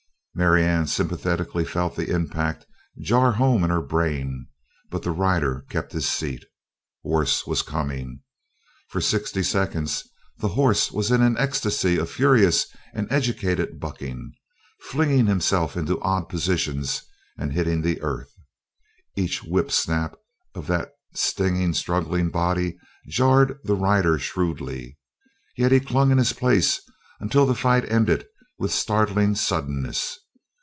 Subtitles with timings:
[0.33, 2.65] Marianne sympathetically felt that impact
[3.01, 4.47] jar home in her brain
[4.89, 6.45] but the rider kept his seat.
[7.03, 8.21] Worse was coming.
[8.87, 14.31] For sixty seconds the horse was in an ecstasy of furious and educated bucking,
[14.83, 17.03] flinging itself into odd positions
[17.37, 18.31] and hitting the earth.
[19.17, 20.15] Each whip snap
[20.55, 22.77] of that stinging struggling body
[23.09, 24.97] jarred the rider shrewdly.
[25.57, 26.81] Yet he clung in his place
[27.19, 28.27] until the fight ended
[28.57, 30.17] with startling suddenness.